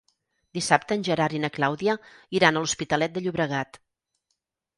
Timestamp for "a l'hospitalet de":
2.57-3.25